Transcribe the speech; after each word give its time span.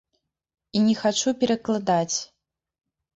І 0.79 0.79
не 0.85 0.95
хачу 1.01 1.33
перакладаць. 1.43 2.17